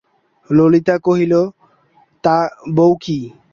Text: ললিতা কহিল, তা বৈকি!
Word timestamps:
ললিতা 0.49 0.95
কহিল, 1.05 1.33
তা 2.23 2.37
বৈকি! 2.75 3.19